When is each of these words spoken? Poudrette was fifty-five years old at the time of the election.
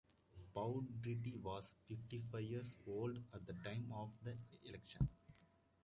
Poudrette 0.55 1.39
was 1.43 1.73
fifty-five 1.87 2.41
years 2.41 2.73
old 2.87 3.19
at 3.35 3.45
the 3.45 3.53
time 3.63 3.85
of 3.93 4.09
the 4.23 4.35
election. 4.63 5.07